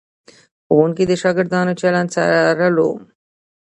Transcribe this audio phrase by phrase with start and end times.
[0.65, 2.89] ښوونکي د شاګردانو چلند څارلو.